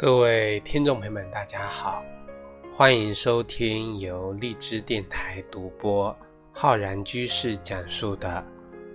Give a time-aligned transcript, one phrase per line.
[0.00, 2.02] 各位听众朋友们，大家好，
[2.72, 6.16] 欢迎收听由荔枝电台独播、
[6.52, 8.42] 浩然居士讲述的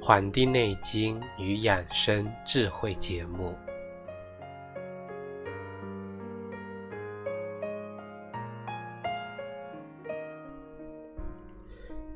[0.03, 3.55] 《黄帝内经与养生智慧》节目。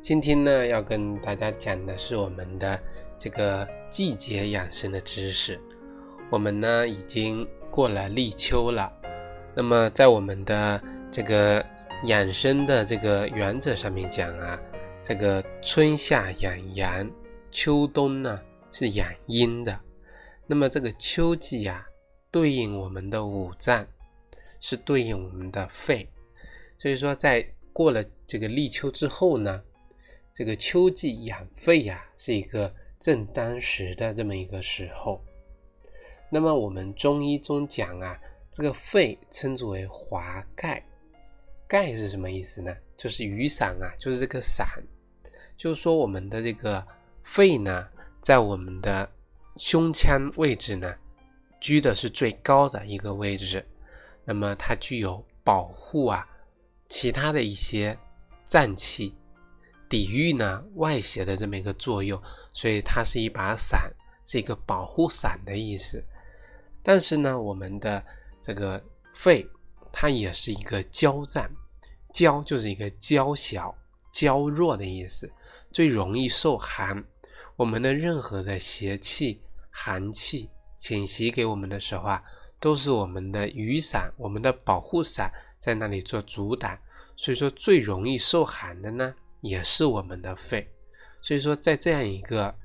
[0.02, 2.82] 今天呢，要跟大家讲的是我们的
[3.16, 5.62] 这个季节养生的知识。
[6.32, 7.48] 我们呢，已经。
[7.72, 8.92] 过了立秋了，
[9.56, 11.66] 那么在我们的这个
[12.06, 14.60] 养生的这个原则上面讲啊，
[15.04, 17.10] 这个春夏养阳，
[17.52, 19.80] 秋冬呢是养阴的。
[20.48, 21.86] 那么这个秋季呀，
[22.32, 23.86] 对应我们的五脏，
[24.60, 26.10] 是对应我们的肺。
[26.78, 29.62] 所以说，在过了这个立秋之后呢，
[30.34, 35.24] 这个秋季养肺呀，是一个正当时的这么一个时候。
[36.32, 38.20] 那么我们中医中讲啊，
[38.52, 40.86] 这个肺称之为华盖，
[41.68, 42.76] 盖是什么意思呢？
[42.96, 44.68] 就是雨伞啊，就是这个伞，
[45.58, 46.86] 就是说我们的这个
[47.24, 47.88] 肺呢，
[48.22, 49.10] 在我们的
[49.58, 50.96] 胸腔位置呢，
[51.60, 53.66] 居的是最高的一个位置，
[54.24, 56.28] 那么它具有保护啊
[56.88, 57.98] 其他的一些
[58.46, 59.16] 脏器，
[59.90, 62.22] 抵御呢外邪的这么一个作用，
[62.54, 63.92] 所以它是一把伞，
[64.26, 66.04] 是一个保护伞的意思。
[66.82, 68.04] 但是呢，我们的
[68.42, 68.82] 这个
[69.14, 69.48] 肺，
[69.92, 71.50] 它也是一个娇脏，
[72.14, 73.76] 娇就是一个娇小、
[74.14, 75.32] 娇弱的意思，
[75.72, 77.04] 最容易受寒。
[77.56, 82.24] 我们的任何的邪气、寒气侵袭给我们的时候啊，
[82.60, 86.80] 都是我们的雨伞、我们的保护伞在那里做阻挡。
[87.18, 90.72] 所以说，最容易受寒的呢，也是我们的肺。
[91.22, 92.56] 所以说，在这样一个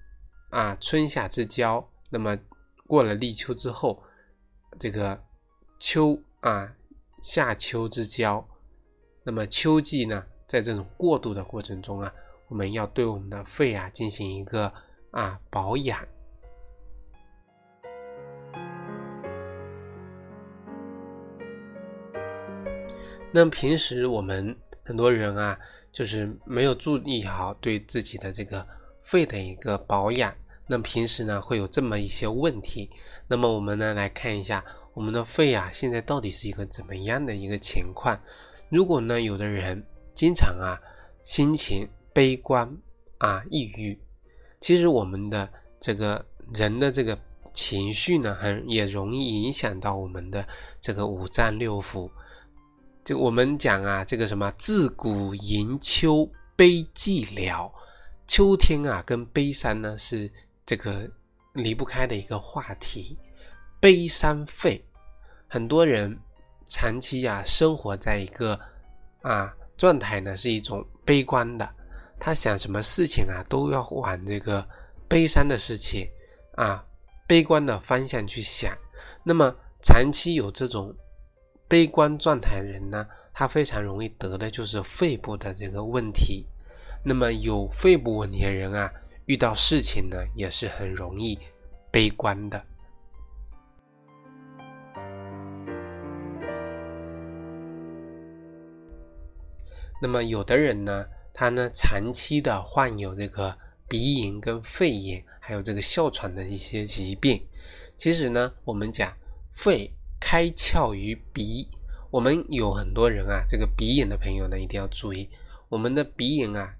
[0.51, 2.39] 啊春夏之交，那么。
[2.87, 4.03] 过了立秋之后，
[4.79, 5.23] 这个
[5.79, 6.75] 秋啊
[7.23, 8.47] 夏秋之交，
[9.23, 12.13] 那么秋季呢，在这种过渡的过程中啊，
[12.49, 14.73] 我们要对我们的肺啊进行一个
[15.11, 16.07] 啊保养。
[23.33, 25.59] 那平时我们很多人啊，
[25.91, 28.65] 就是没有注意好对自己的这个
[29.03, 30.33] 肺的一个保养。
[30.67, 32.89] 那平时呢会有这么一些问题，
[33.29, 34.65] 那么我们呢来看一下
[34.95, 38.19] 我们的肺啊，现在到底是一个怎么样的一个情况？
[38.71, 40.81] 如果呢有的人经常啊
[41.23, 42.67] 心情悲观
[43.19, 43.99] 啊抑郁，
[44.59, 45.47] 其实我们的
[45.79, 46.25] 这个
[46.55, 47.19] 人的这个
[47.53, 50.49] 情绪呢，很也容易影响到我们的
[50.81, 52.11] 这个五脏六腑。
[53.05, 56.27] 就我们讲啊，这个什么自古迎秋
[56.57, 57.71] 悲寂寥，
[58.27, 60.33] 秋天啊跟悲伤呢是。
[60.67, 61.11] 这个
[61.53, 63.19] 离不开的一个话题，
[63.81, 64.83] 悲伤肺，
[65.47, 66.19] 很多人
[66.65, 68.59] 长期呀生活在一个
[69.21, 71.69] 啊状态呢，是一种悲观的，
[72.19, 74.67] 他想什么事情啊都要往这个
[75.07, 76.09] 悲伤的事情
[76.55, 76.85] 啊
[77.27, 78.75] 悲观的方向去想。
[79.23, 80.95] 那么长期有这种
[81.69, 86.47] 悲观状态的人呢，他非常容易得的就是肺部的这个问题。
[87.05, 88.91] 那么有肺部问题的人啊。
[89.27, 91.39] 遇到事情呢，也是很容易
[91.91, 92.63] 悲观的。
[100.03, 103.57] 那么有的人呢，他呢长期的患有这个
[103.89, 107.43] 鼻炎跟肺炎，还有这个哮喘的一些疾病。
[107.97, 109.11] 其实呢，我们讲
[109.55, 111.67] 肺开窍于鼻，
[112.11, 115.31] 我们有很多人啊，这个鼻炎的朋友呢，一定要注意，
[115.71, 116.77] 我们的鼻炎啊。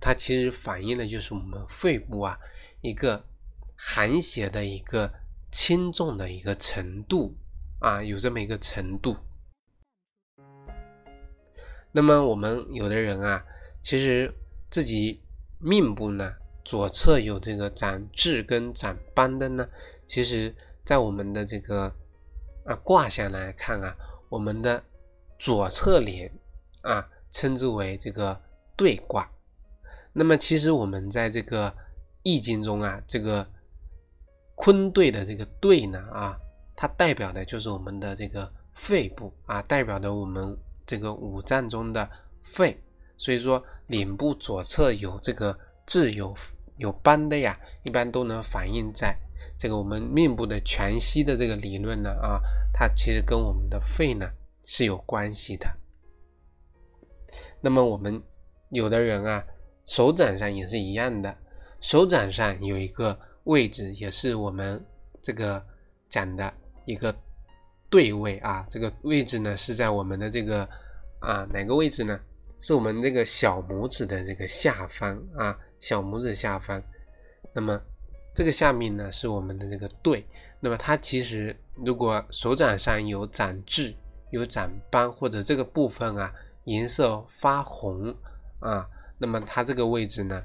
[0.00, 2.38] 它其实反映的就是我们肺部啊
[2.80, 3.24] 一个
[3.76, 5.12] 寒邪的一个
[5.50, 7.34] 轻重的一个程度
[7.80, 9.16] 啊，有这么一个程度。
[11.92, 13.44] 那么我们有的人啊，
[13.82, 14.32] 其实
[14.68, 15.22] 自己
[15.58, 19.66] 面部呢左侧有这个长痣跟长斑的呢，
[20.06, 20.54] 其实
[20.84, 21.90] 在我们的这个
[22.64, 23.96] 啊卦象来看啊，
[24.28, 24.84] 我们的
[25.38, 26.30] 左侧脸
[26.82, 28.38] 啊称之为这个
[28.76, 29.30] 对卦。
[30.18, 31.70] 那么其实我们在这个
[32.22, 33.46] 易经中啊，这个
[34.54, 36.34] 坤兑的这个兑呢啊，
[36.74, 42.08] 它代表的就是我们的这个肺部啊，代表的我们这个五脏中的
[42.42, 42.74] 肺。
[43.18, 45.54] 所以说脸部左侧有这个
[45.84, 46.34] 痣有
[46.78, 49.14] 有斑的呀，一般都能反映在
[49.58, 52.40] 这个我们面部的全息的这个理论呢啊，
[52.72, 54.26] 它其实跟我们的肺呢
[54.64, 55.70] 是有关系的。
[57.60, 58.22] 那么我们
[58.70, 59.44] 有的人啊。
[59.86, 61.34] 手掌上也是一样的，
[61.80, 64.84] 手掌上有一个位置，也是我们
[65.22, 65.64] 这个
[66.08, 66.52] 讲的
[66.84, 67.14] 一个
[67.88, 70.68] 对位啊，这个位置呢是在我们的这个
[71.20, 72.20] 啊哪个位置呢？
[72.58, 76.82] 是我们这个小拇指的这个下方啊，小拇指下方。
[77.52, 77.80] 那么
[78.34, 80.26] 这个下面呢是我们的这个对。
[80.58, 83.94] 那么它其实如果手掌上有长痣、
[84.30, 86.34] 有长斑或者这个部分啊
[86.64, 88.12] 颜色发红
[88.58, 90.42] 啊，那么它这个位置呢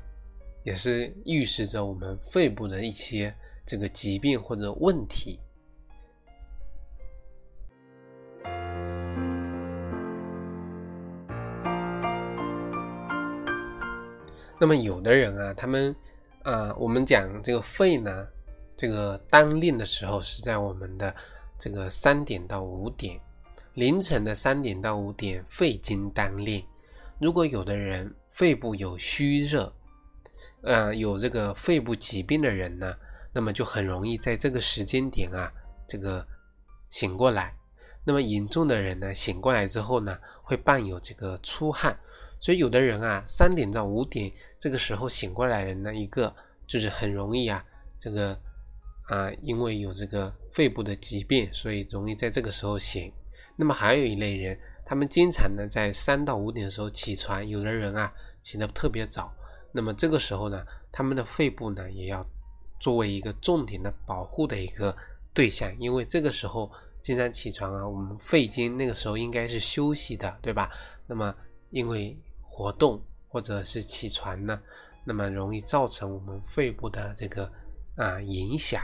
[0.64, 3.34] 也是预示着我们肺部的一些
[3.66, 5.40] 这个疾病或者问题。
[14.60, 15.96] 那么有的人啊，他们
[16.44, 18.28] 啊，我们讲这个肺呢，
[18.78, 21.16] 这个当令的时候是在我们的
[21.58, 23.20] 这个三点到五点，
[23.74, 26.64] 凌晨的三点到五点肺经当令。
[27.20, 29.74] 如果有的人肺部有虚热，
[30.64, 32.96] 呃，有这个肺部疾病的人呢，
[33.34, 35.52] 那么就很容易在这个时间点啊，
[35.88, 36.26] 这个
[36.90, 37.56] 醒过来。
[38.04, 42.00] 那么严重的人呢，醒过来之后呢，会伴有这个出汗。
[42.40, 46.36] 所以有的人啊，三点到五点这个时候醒过来的呢，一个
[46.66, 47.64] 就是很容易啊，
[48.00, 48.36] 这个
[49.08, 53.14] 啊，因为有这个肺部的疾病，所以容易在这个时候醒。
[53.56, 54.60] 那么还有一类人，
[54.92, 59.34] 他们经常呢在三到五点的时候起床，有的人啊起得特别早，
[59.72, 62.26] 那么这个时候呢，他们的肺部呢也要
[62.78, 64.94] 作为一个重点的保护的一个
[65.34, 66.70] 对象，因为这个时候
[67.02, 70.70] 经常起床啊，我们肺经那个时候应该是休息的，对吧？
[71.08, 71.34] 那么
[71.70, 74.62] 因为活动或者是起床呢，
[75.06, 77.50] 那么容易造成我们肺部的这个
[77.96, 78.84] 啊影响。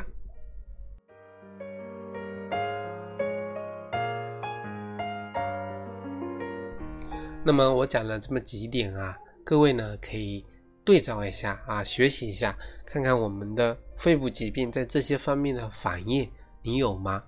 [7.48, 10.46] 那么我讲了这么几点啊，各位呢可以
[10.84, 12.54] 对照一下啊，学习一下，
[12.86, 16.30] 看看我们的肺部疾病在这些方面的反应，
[16.62, 17.24] 你有吗？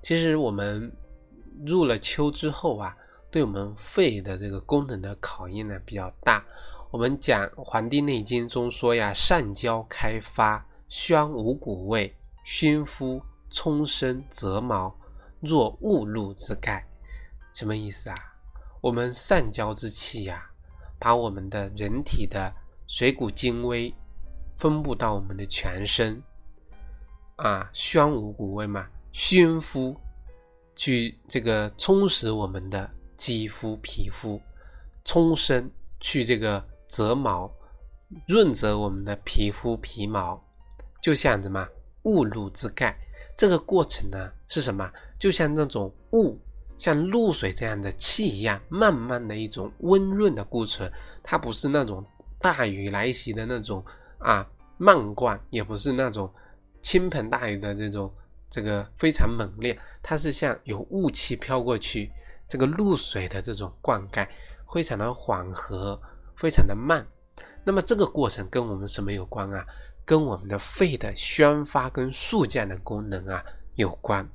[0.00, 0.90] 其实我们
[1.66, 2.96] 入了秋之后啊。
[3.32, 6.44] 对我们肺的这个功能的考验呢比较大。
[6.90, 12.12] 我们讲《黄帝内经》中说呀：“上焦开发，宣五谷味，
[12.42, 14.92] 熏肤，充身，泽毛，
[15.38, 16.84] 若雾露之盖。”
[17.54, 18.16] 什么意思啊？
[18.80, 20.50] 我们上焦之气呀，
[20.98, 22.52] 把我们的人体的
[22.86, 23.94] 水谷精微
[24.56, 26.22] 分布到我们的全身
[27.36, 29.96] 啊，宣五谷味嘛，熏肤，
[30.74, 32.90] 去这个充实我们的。
[33.20, 34.40] 肌肤、皮肤，
[35.04, 37.52] 充身去这个泽毛，
[38.26, 40.42] 润泽我们的皮肤皮毛，
[41.02, 41.68] 就像什么
[42.04, 42.98] 雾露之盖。
[43.36, 44.90] 这个过程呢是什么？
[45.18, 46.40] 就像那种雾，
[46.80, 50.90] 像露水这样的气一样，慢慢的一种温润的过程。
[51.22, 52.02] 它不是那种
[52.40, 53.84] 大雨来袭的那种
[54.18, 54.48] 啊
[54.78, 56.32] 漫灌，也不是那种
[56.80, 58.10] 倾盆大雨的这种
[58.48, 59.78] 这个非常猛烈。
[60.02, 62.10] 它是像有雾气飘过去。
[62.48, 64.26] 这个露水的这种灌溉
[64.72, 66.00] 非常的缓和，
[66.34, 67.06] 非常的慢。
[67.62, 69.64] 那么这个过程跟我们什么有关啊？
[70.06, 74.26] 跟我们的肺的宣发跟肃降的功能啊有关。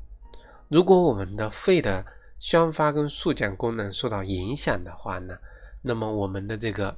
[0.70, 2.06] 如果我们的肺的
[2.40, 5.38] 宣发跟肃降功能受到影响的话呢，
[5.82, 6.98] 那么我们的这个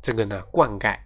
[0.00, 0.98] 这个呢灌溉，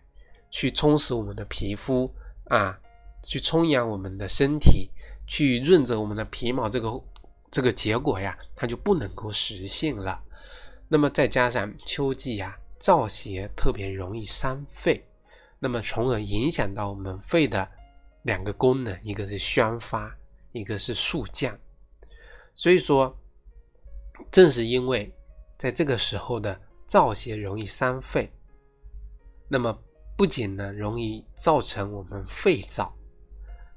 [0.51, 2.15] 去充实我们的皮肤
[2.49, 2.81] 啊，
[3.23, 4.91] 去充养我们的身体，
[5.27, 7.03] 去润泽我们的皮毛，这个。
[7.53, 10.23] 这个结果呀，它就不能够实现了。
[10.87, 15.05] 那么再加上秋季呀，燥邪特别容易伤肺，
[15.59, 17.69] 那么从而影响到我们肺的
[18.23, 20.17] 两个功能，一个是宣发，
[20.53, 21.59] 一个是肃降。
[22.55, 23.19] 所以说，
[24.31, 25.13] 正是因为
[25.59, 28.31] 在这个时候的燥邪容易伤肺，
[29.49, 29.77] 那么
[30.17, 32.91] 不仅呢容易造成我们肺燥，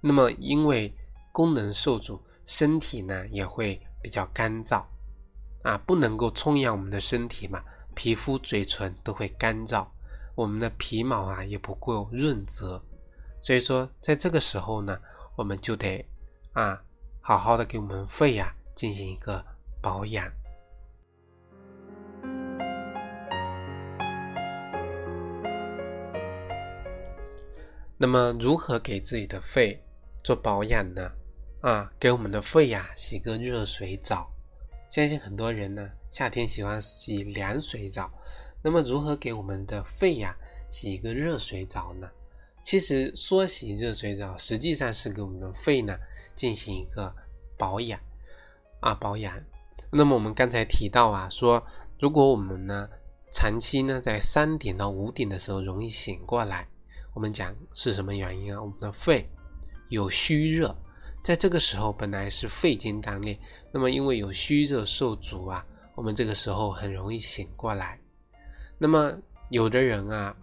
[0.01, 0.93] 那么因为
[1.31, 2.21] 功能受阻。
[2.45, 4.83] 身体呢也会比较干燥，
[5.61, 7.63] 啊，不能够充养我们的身体嘛，
[7.95, 9.87] 皮肤、嘴唇都会干燥，
[10.35, 12.83] 我们的皮毛啊也不够润泽，
[13.39, 14.99] 所以说在这个时候呢，
[15.37, 16.05] 我们就得
[16.51, 16.83] 啊，
[17.21, 19.41] 好好的给我们肺呀进行一个
[19.81, 20.29] 保养。
[28.03, 29.81] 那么如何给自己的肺
[30.25, 31.09] 做保养呢？
[31.61, 34.29] 啊，给我们的肺呀洗个热水澡。
[34.89, 38.11] 相信很多人呢夏天喜欢洗凉水澡。
[38.61, 40.35] 那么如何给我们的肺呀
[40.69, 42.09] 洗一个热水澡呢？
[42.61, 45.97] 其实说洗热水澡，实际上是给我们的肺呢
[46.35, 47.15] 进行一个
[47.57, 47.97] 保养
[48.81, 49.41] 啊保养。
[49.89, 51.65] 那么我们刚才提到啊，说
[52.01, 52.89] 如果我们呢
[53.31, 56.67] 长期呢在三点到五点的时候容易醒过来，
[57.13, 58.61] 我们讲是什么原因啊？
[58.61, 59.29] 我们的肺
[59.89, 60.75] 有虚热。
[61.23, 63.39] 在这个时候本来是肺经当令，
[63.71, 65.65] 那么因为有虚热受阻啊，
[65.95, 67.97] 我们这个时候很容易醒过来。
[68.77, 69.17] 那么
[69.49, 70.35] 有的人啊，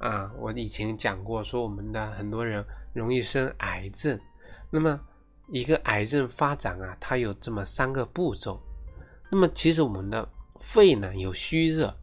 [0.00, 4.18] 啊，我以前讲过，说我们的很多人容易生癌症。
[4.70, 5.00] 那么
[5.52, 8.60] 一个癌症发展啊，它有这么三个步骤。
[9.30, 10.28] 那么其实我们的
[10.60, 11.96] 肺呢有虚热，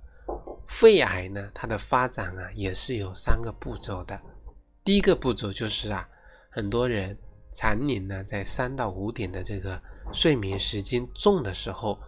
[0.69, 4.21] 肺癌呢它的发展啊也是有三个步骤的。
[4.85, 6.07] 第一个步骤就是啊，
[6.49, 7.17] 很多人
[7.51, 9.81] 常年呢在三到五点的这个
[10.13, 11.99] 睡眠时间重的时候，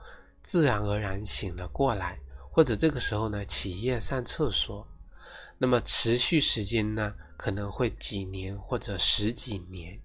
[0.42, 2.18] 自然而然醒了过来。
[2.54, 4.86] 或者这个时候呢，起夜上厕所，
[5.58, 9.98] 那么持续时间呢，可能会几年或者十几年，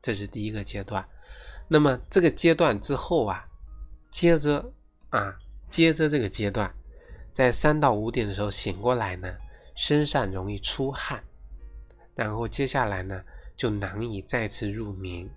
[0.00, 1.06] 这是第一个阶段。
[1.68, 3.46] 那么这个阶段之后啊，
[4.10, 4.72] 接着
[5.10, 5.36] 啊，
[5.68, 6.74] 接着这个阶段，
[7.36, 9.36] 在三到五点的时候醒过来呢，
[9.74, 11.22] 身上容易出汗，
[12.14, 13.22] 然后接下来呢，
[13.54, 15.28] 就难以再次入眠。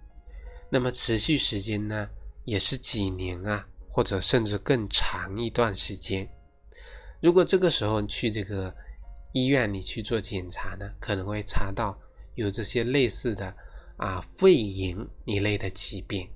[0.70, 2.10] 那么持续时间呢，
[2.46, 3.68] 也是几年啊。
[3.92, 6.26] 或者甚至更长一段时间。
[7.20, 8.74] 如果这个时候去这个
[9.34, 12.00] 医院里去做检查呢，可能会查到
[12.36, 13.54] 有这些类似的
[13.98, 16.30] 啊肺炎一类的疾病。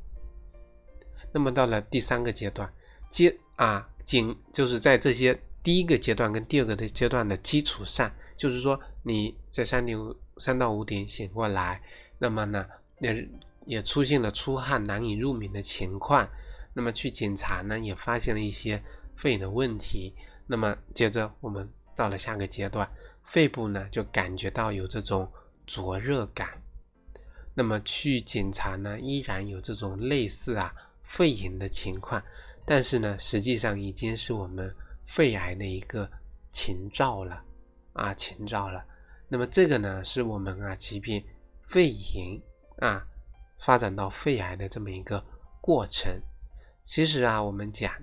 [1.32, 2.70] 那么到了第三个阶段，
[3.10, 9.98] 接啊仅就是在这些第一个阶段跟第二个的阶段的基础上，就是说你在三点
[10.38, 11.82] 三到五点醒过来，
[12.20, 12.68] 那么呢
[13.00, 13.30] 也
[13.66, 16.30] 也出现了出汗难以入眠的情况。
[16.74, 18.84] 那么去检查呢，也发现了一些
[19.16, 20.14] 肺的问题。
[20.48, 22.92] 那么接着我们到了下个阶段，
[23.24, 25.32] 肺部呢就感觉到有这种
[25.66, 26.50] 灼热感。
[27.54, 32.22] 那么去检查呢，依然有这种类似啊肺炎的情况，
[32.66, 36.10] 但是呢，实际上已经是我们肺癌的一个
[36.52, 37.44] 前兆了
[37.94, 38.84] 啊前兆了。
[39.28, 41.24] 那么这个呢，是我们啊疾病
[41.64, 42.42] 肺炎
[42.78, 43.06] 啊
[43.60, 45.24] 发展到肺癌的这么一个
[45.62, 46.22] 过程。
[46.84, 47.94] 其实啊，我们讲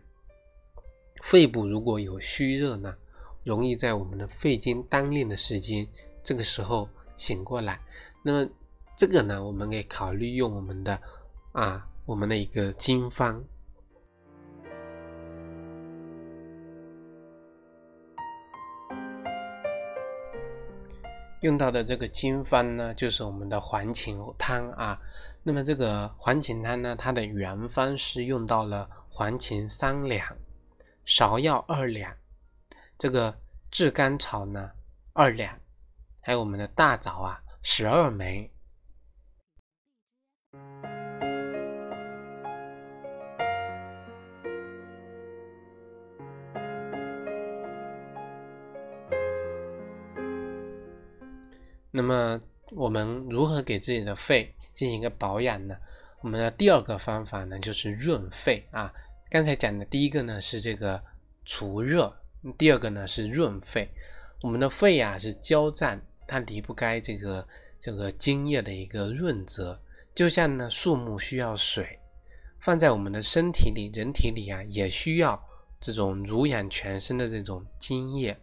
[1.23, 2.97] 肺部如果有虚热呢，
[3.45, 5.87] 容易在我们的肺经当令的时间，
[6.23, 7.80] 这个时候醒过来。
[8.23, 8.50] 那么
[8.97, 11.00] 这个呢，我们可以考虑用我们的
[11.52, 13.45] 啊，我们的一个经方。
[21.40, 25.00] 用到的这个经方呢，就是我们的黄芩汤啊。
[25.42, 30.37] 那么这个黄芩汤呢，它的原方是用到了黄芩三两，
[31.06, 32.14] 芍药二两，
[32.99, 33.35] 这个
[33.70, 34.70] 炙甘草呢
[35.14, 35.59] 二两，
[36.20, 38.50] 还有我们的大枣啊十二枚。
[52.00, 52.40] 那么
[52.71, 55.76] 我们如何给自己的肺进行一个保养呢？
[56.23, 58.90] 我们的第二个方法呢，就是润肺啊。
[59.28, 60.99] 刚才讲的第一个呢是这个
[61.45, 62.11] 除热，
[62.57, 63.87] 第二个呢是润肺。
[64.40, 67.47] 我们的肺啊是焦脏，它离不开这个
[67.78, 69.78] 这个津液的一个润泽。
[70.14, 71.99] 就像呢树木需要水，
[72.61, 75.38] 放在我们的身体里、人体里啊，也需要
[75.78, 78.40] 这种濡养全身的这种津液。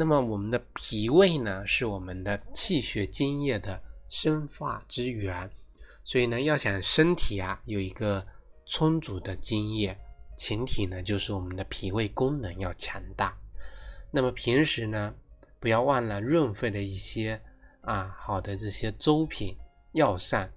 [0.00, 3.78] 那么我们的脾胃呢，是我们的气血津液的
[4.08, 5.50] 生发之源，
[6.04, 8.26] 所以呢，要想身体啊有一个
[8.64, 9.94] 充足的津液，
[10.38, 13.36] 前提呢就是我们的脾胃功能要强大。
[14.10, 15.14] 那么平时呢，
[15.58, 17.38] 不要忘了润肺的一些
[17.82, 19.54] 啊好的这些粥品
[19.92, 20.50] 药膳，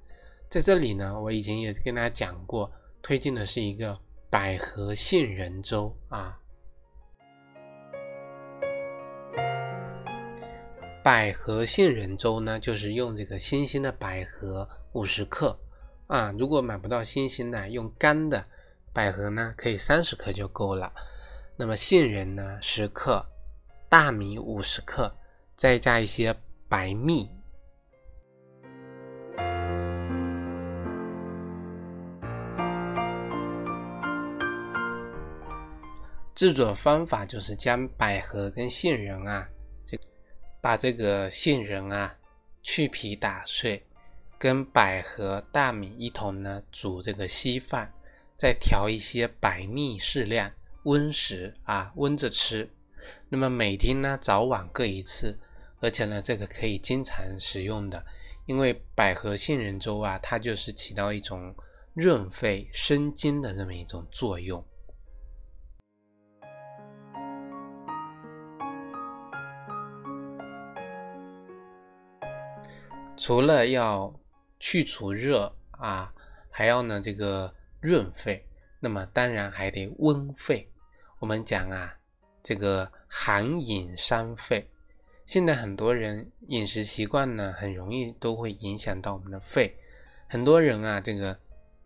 [0.50, 2.72] 在这里呢，我以前也跟大家讲过，
[3.02, 6.40] 推荐的是一个百合杏仁粥啊。
[11.04, 15.60] 百合杏仁粥呢，就是用这个新鲜的百合五十克
[16.08, 16.34] 啊。
[16.40, 18.46] 如果买不到新鲜的，用干的
[18.94, 20.94] 百合呢，可以三十克就够了。
[21.58, 23.22] 那么杏仁呢，十克，
[23.90, 25.14] 大米五十克，
[25.58, 26.34] 再加一些
[26.70, 27.30] 白蜜。
[36.34, 39.50] 制作方法就是将百合跟杏仁啊。
[40.64, 42.16] 把这个杏仁啊
[42.62, 43.86] 去皮打碎，
[44.38, 47.94] 跟百合、大米一同呢煮这个稀饭，
[48.38, 50.50] 再调一些白蜜适量，
[50.84, 52.70] 温食啊温着吃。
[53.28, 55.38] 那么每天呢早晚各一次，
[55.82, 58.06] 而且呢这个可以经常食用的，
[58.46, 61.54] 因为百合杏仁粥啊它就是起到一种
[61.94, 64.66] 润肺生津的这么一种作用。
[73.24, 74.14] 除了要
[74.60, 76.14] 去除热啊，
[76.50, 78.46] 还要呢这个润肺，
[78.82, 80.70] 那么当然还得温肺。
[81.20, 81.96] 我们讲啊，
[82.44, 84.70] 这个寒饮伤肺。
[85.26, 89.74] 现在很多人饮食习惯呢，很容易都会影响到我们的肺。
[90.28, 91.40] 很多人啊，这个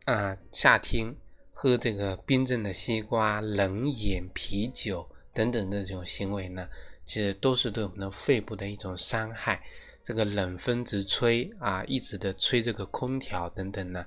[0.06, 1.16] 啊夏天
[1.52, 6.68] 喝这个冰镇的西瓜、冷饮、啤酒等等的这种行为呢，
[7.06, 9.62] 其实都是对我们的肺部的一种伤害。
[10.08, 14.06] 这个冷风直吹啊，一直的吹这个空调等等呢，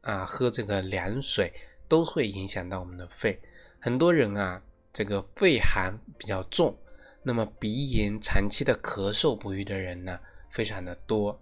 [0.00, 1.52] 啊喝这个凉水
[1.86, 3.38] 都会影响到我们的肺。
[3.78, 4.62] 很多人啊，
[4.94, 6.74] 这个肺寒比较重。
[7.22, 10.18] 那么鼻炎长期的咳嗽不愈的人呢，
[10.48, 11.38] 非常的多。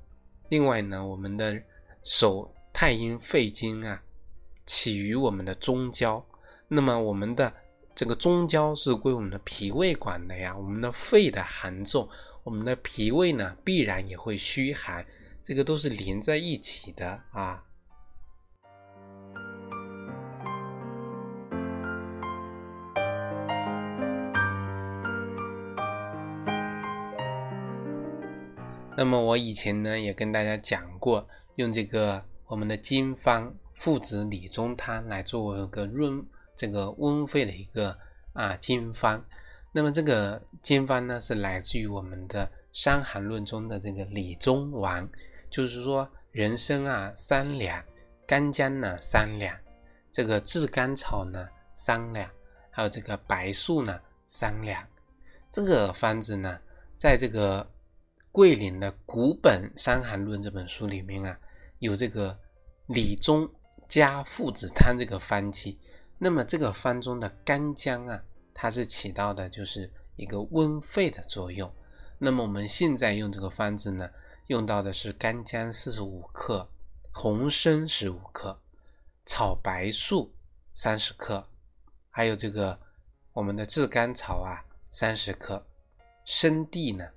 [0.48, 1.62] 另外呢，我们的
[2.02, 4.02] 手太阴肺经啊，
[4.66, 6.26] 起于我们的中焦。
[6.66, 7.54] 那么我们的
[7.94, 10.56] 这个中焦是归我们的脾胃管的呀。
[10.56, 12.08] 我们的肺的寒重，
[12.42, 15.04] 我们的脾胃呢必然也会虚寒，
[15.42, 17.64] 这个都是连在一起的啊。
[28.96, 36.24] 那么我以前呢也跟大家讲过，用这个我们的经方附子理中汤来作为一个润
[36.56, 37.96] 这个温肺的一个
[38.32, 39.24] 啊经方。
[39.72, 45.08] 那么这个经方呢是来自于我们的《伤寒论》中的这个理中丸，
[45.50, 47.84] 就是说人参啊三两，
[48.26, 49.56] 干姜呢三两，
[50.10, 52.30] 这个炙甘草呢三两，
[52.70, 54.86] 还有这个白术呢三两。
[55.52, 56.58] 这个方子呢，
[56.96, 57.68] 在这个。
[58.32, 61.36] 桂林的古本《伤寒论》这本书里面啊，
[61.80, 62.38] 有这个
[62.86, 63.50] 理中
[63.88, 65.76] 加附子汤这个方剂。
[66.16, 68.22] 那么这个方中的干姜啊，
[68.60, 71.72] 它是起到的就是一个温肺的作用。
[72.18, 74.10] 那么我们现在用这个方子呢，
[74.48, 76.68] 用到的是干姜四十五克，
[77.10, 78.60] 红参十五克，
[79.24, 80.34] 炒白术
[80.74, 81.48] 三十克，
[82.10, 82.78] 还有这个
[83.32, 85.66] 我们的炙甘草啊三十克，
[86.26, 87.08] 生地呢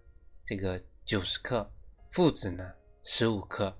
[0.45, 0.81] 这个。
[1.05, 1.69] 九十克
[2.11, 2.71] 附子呢，
[3.03, 3.77] 十五克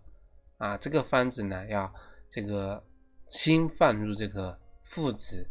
[0.58, 1.90] 啊，这个方子呢要
[2.30, 2.86] 这个
[3.30, 5.50] 先放入这个附子，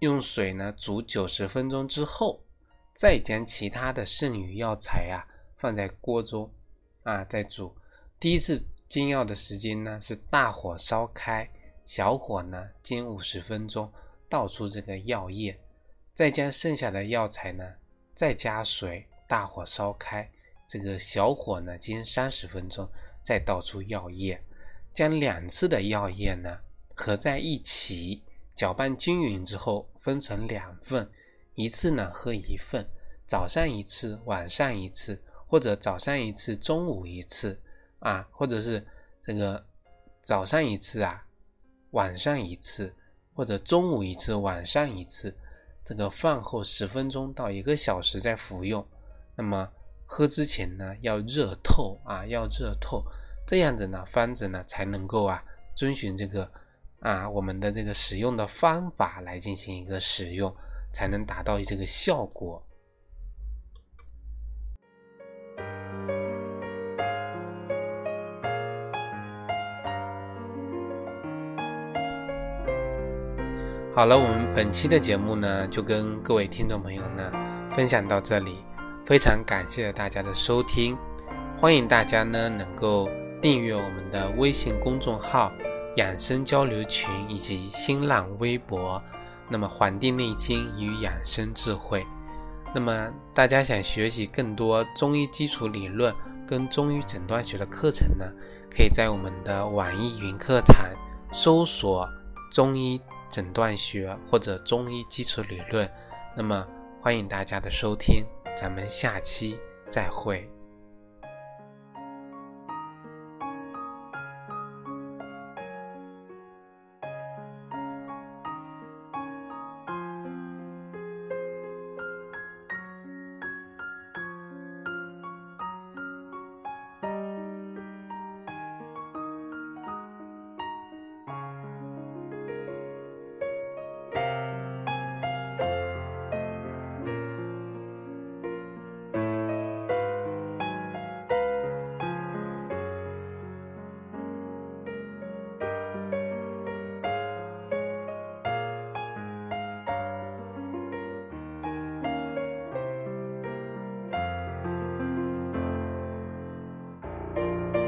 [0.00, 2.40] 用水呢煮九十分钟之后，
[2.94, 6.52] 再将其他的剩余药材啊放在锅中
[7.02, 7.74] 啊再煮。
[8.20, 11.48] 第一次煎药的时间呢是大火烧开，
[11.84, 13.92] 小火呢煎五十分钟，
[14.28, 15.58] 倒出这个药液，
[16.14, 17.64] 再将剩下的药材呢
[18.14, 20.30] 再加水，大火烧开。
[20.68, 22.88] 这个小火呢煎三十分钟，
[23.22, 24.40] 再倒出药液，
[24.92, 26.58] 将两次的药液呢
[26.94, 28.22] 合在一起，
[28.58, 31.08] 搅拌均匀之后分成两份，
[31.54, 32.84] 一次呢喝一份，
[33.24, 37.56] 早上一次，晚上一次，或者早上一次，中午一次
[38.00, 38.84] 啊，或者是
[39.22, 39.64] 这个
[40.22, 41.24] 早上一次啊，
[41.92, 42.92] 晚上一次，
[43.32, 45.32] 或者中午一次，晚上一次，
[45.84, 48.84] 这个饭后十分钟到一个小时再服用，
[49.36, 49.70] 那么。
[50.10, 53.04] 喝之前呢，要热透啊，要热透，
[53.46, 55.44] 这样子呢，方子呢才能够啊，
[55.76, 56.50] 遵循这个
[57.00, 60.54] 啊我们的这个使用的方法来进行一个使用，
[60.92, 62.62] 才能达到这个效果。
[73.94, 77.32] 好了，我们本期的节目呢，就跟各位听众朋友呢
[77.72, 78.64] 分享到这里。
[79.04, 80.96] 非常感谢大家的收听，
[81.58, 83.08] 欢迎大家呢能够
[83.40, 85.50] 订阅我们的微信公众号
[85.96, 89.02] “养生交流群”以及新浪微博。
[89.50, 92.02] 那么《黄帝内经与养生智慧》，
[92.74, 96.14] 那么大家想学习更多中医基础理论
[96.46, 98.26] 跟中医诊断学的课程呢，
[98.70, 100.76] 可以在我们的网易云课堂
[101.32, 102.06] 搜索
[102.52, 105.90] “中医诊断学”或者“中医基础理论”。
[106.36, 106.66] 那么
[107.00, 108.22] 欢迎大家的收听。
[108.54, 110.57] 咱们下期再会。